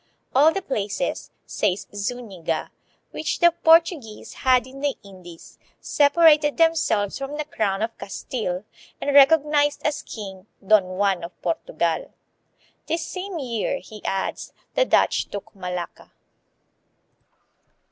"All 0.33 0.51
the 0.51 0.63
places," 0.63 1.29
says 1.45 1.85
Zuniga, 1.93 2.71
"which 3.11 3.37
the 3.37 3.51
Portuguese 3.51 4.33
had 4.33 4.65
in 4.65 4.79
the 4.81 4.95
Indies, 5.03 5.59
separated 5.79 6.57
themselves 6.57 7.19
from 7.19 7.37
the 7.37 7.45
crown 7.45 7.83
of 7.83 7.95
Castile 7.99 8.65
and 8.99 9.13
recognized 9.13 9.85
as 9.85 10.01
king, 10.01 10.47
Don 10.65 10.97
Juan 10.97 11.23
of 11.23 11.39
Portugal." 11.43 12.11
"This 12.87 13.05
same 13.05 13.37
year," 13.37 13.77
he 13.77 14.03
adds, 14.03 14.53
"the 14.73 14.85
Dutch 14.85 15.29
took 15.29 15.55
Malacca." 15.55 16.11